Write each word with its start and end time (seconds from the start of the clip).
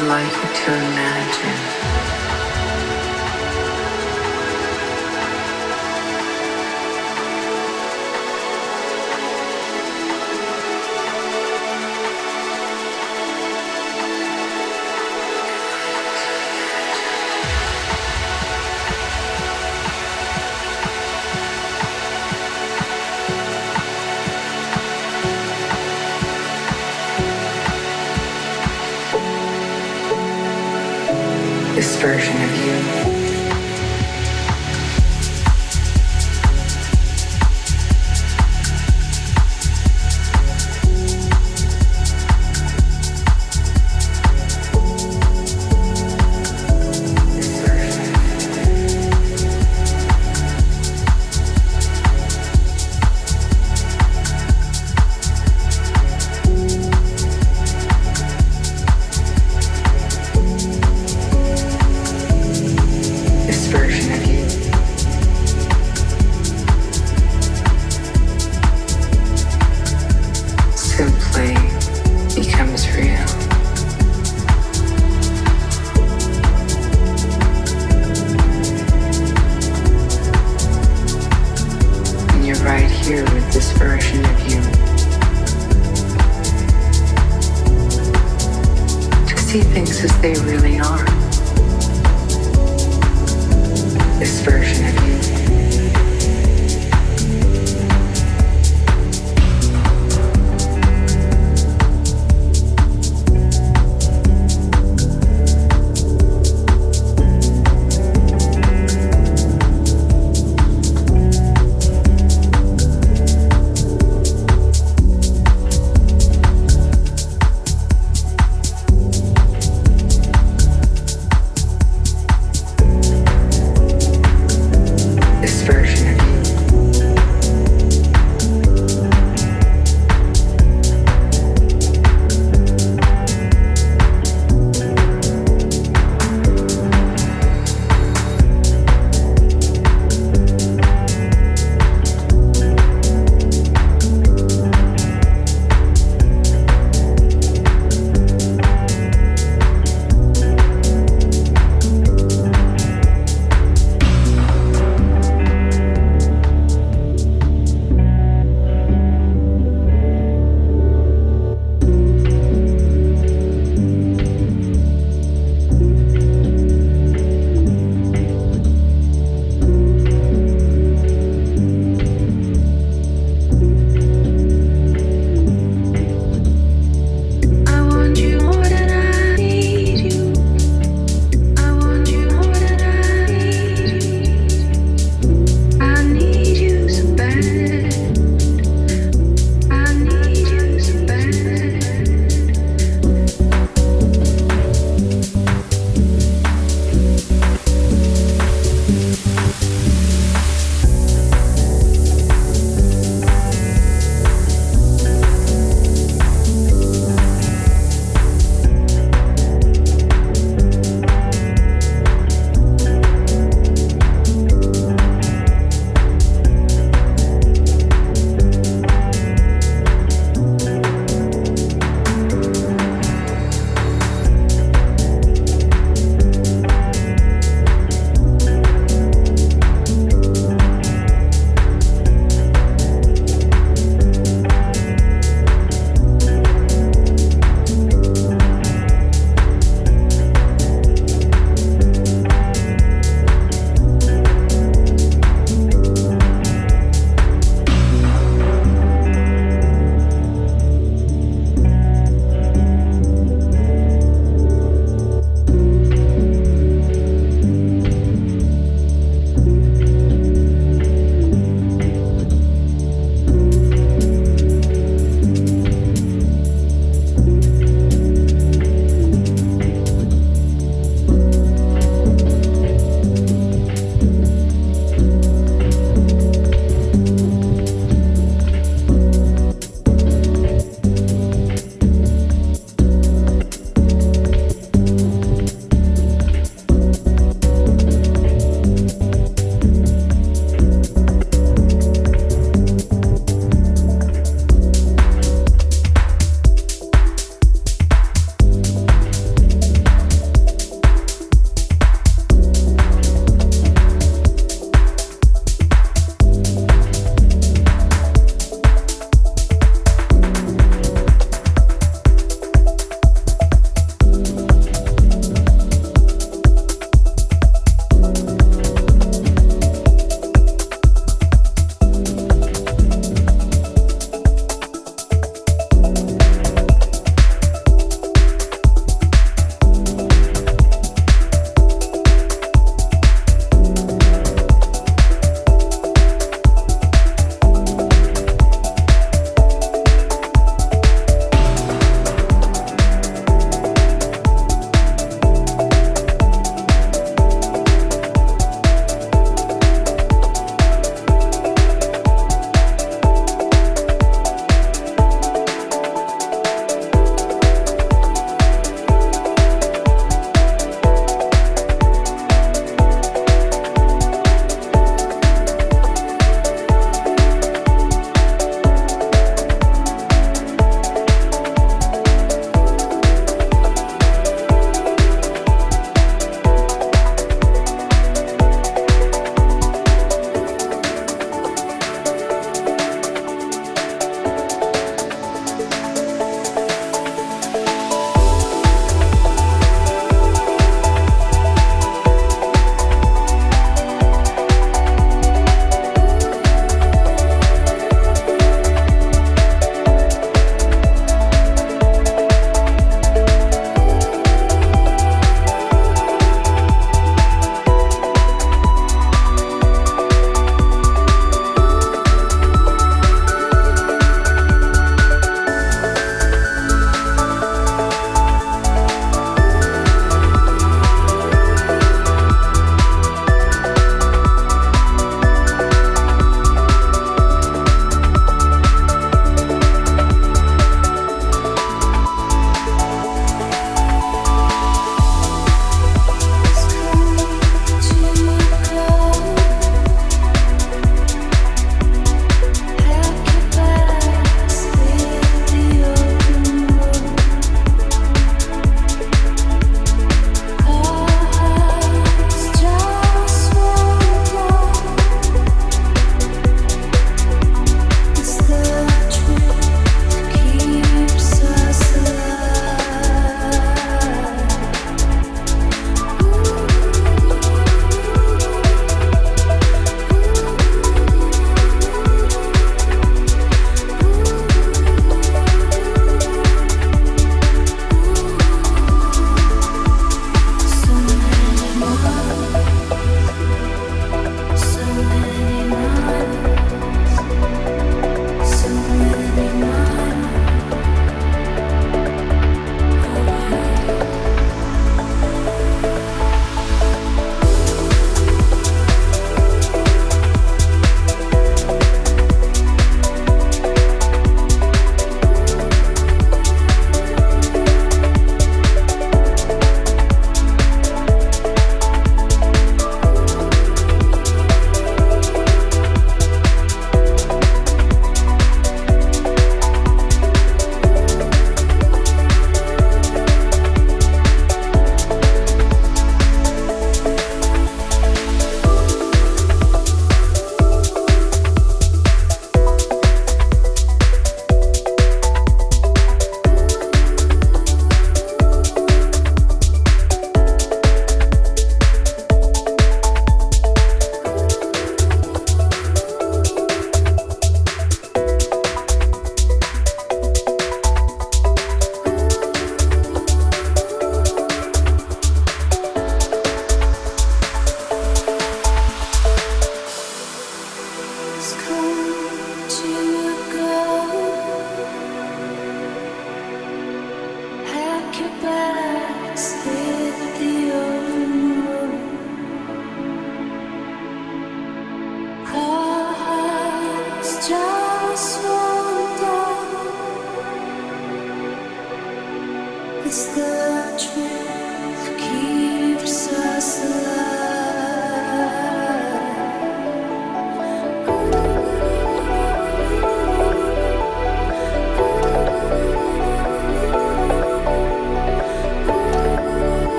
Like 0.00 0.32
you 0.42 0.48
to 0.48 0.74
imagine 0.74 2.17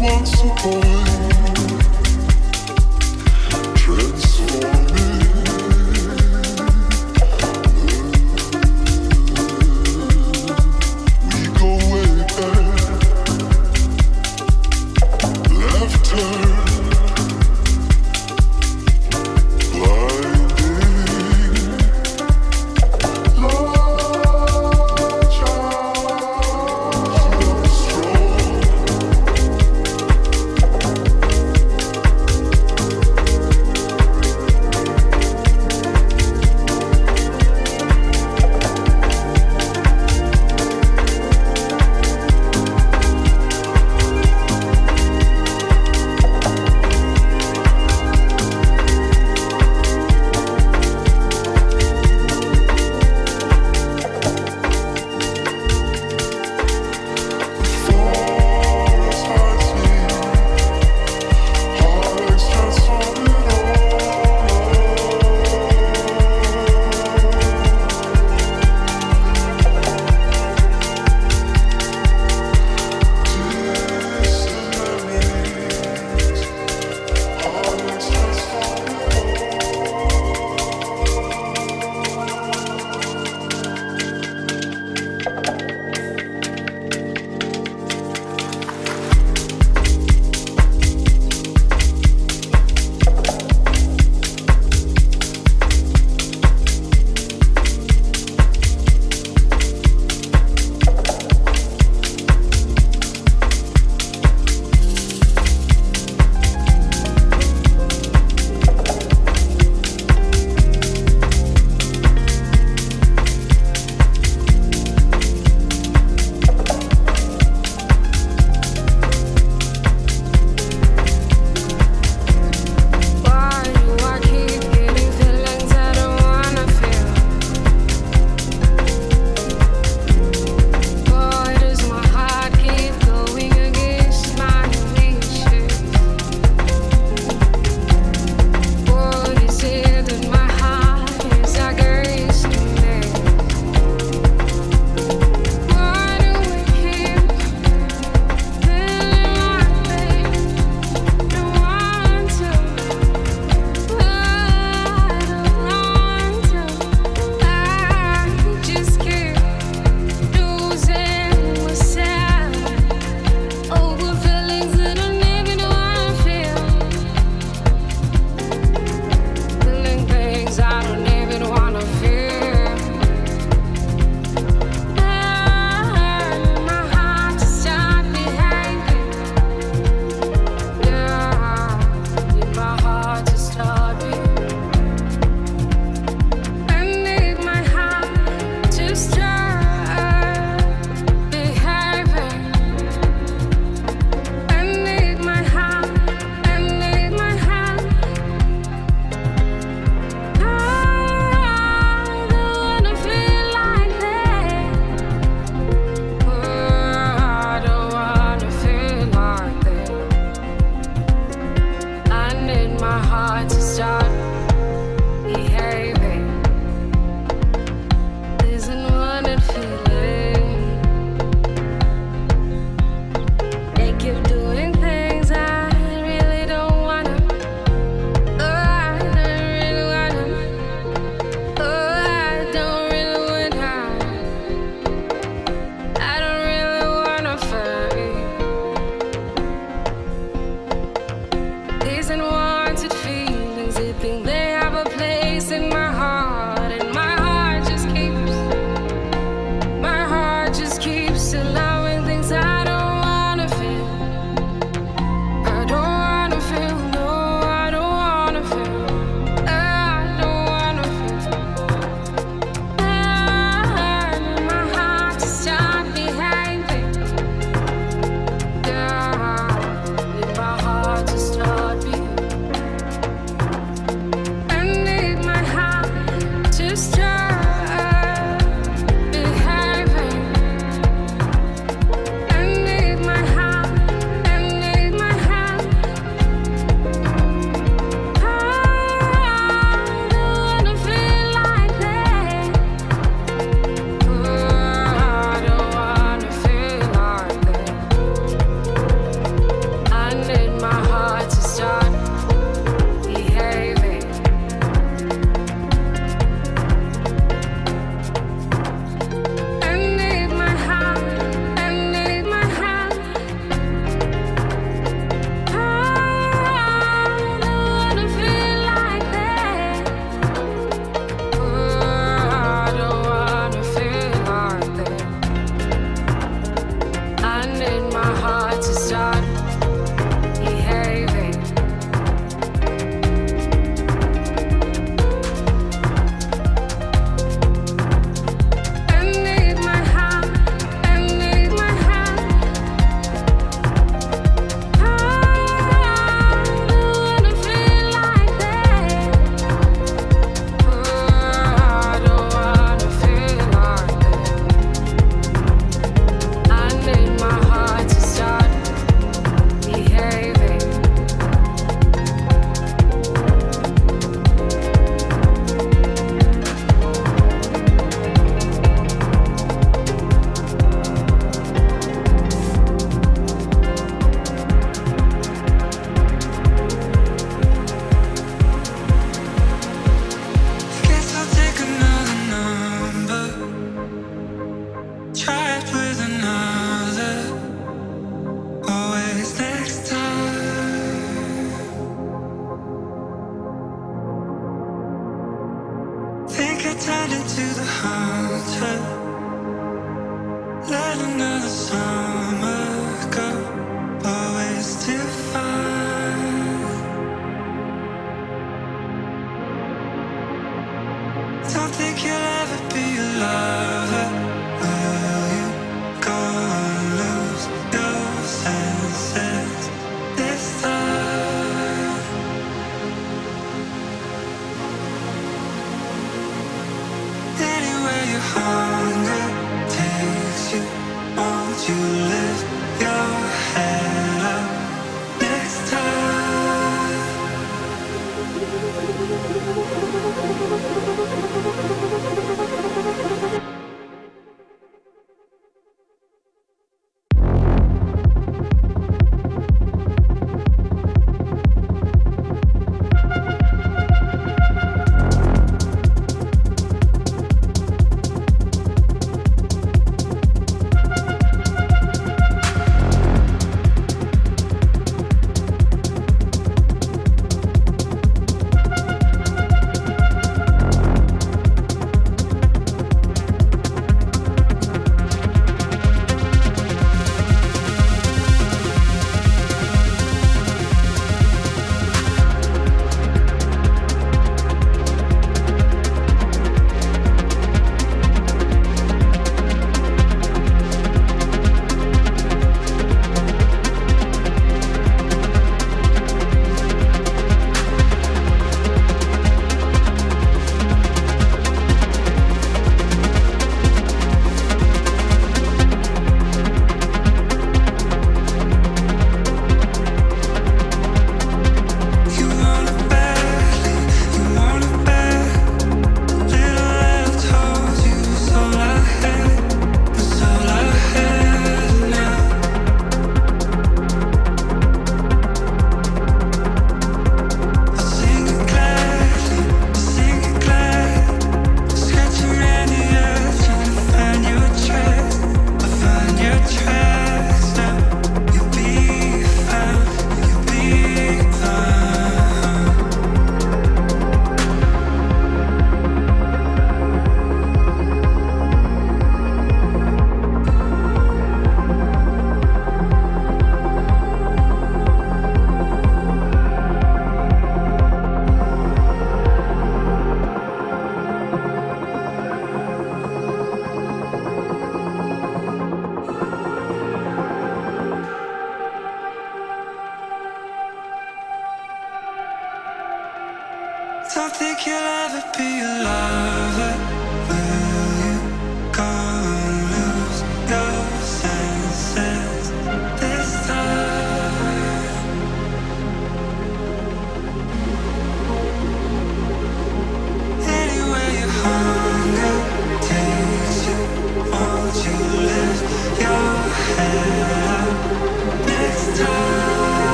once 0.00 0.42
a 0.42 0.46
boy. 0.62 1.77